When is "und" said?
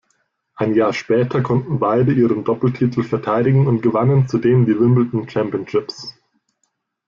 3.67-3.83